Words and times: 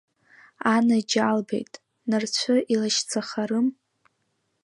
Анаџьалбеит, 0.73 1.73
нырцәы 2.09 2.55
илашьцахарым? 2.73 3.67